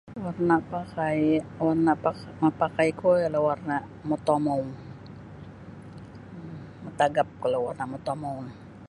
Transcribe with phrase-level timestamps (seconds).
[0.25, 3.75] Warna apaka yang warna apaka mapakai kuo ialah warna
[4.09, 4.69] motomou um
[6.85, 8.53] matagap kalau warna motomou ni.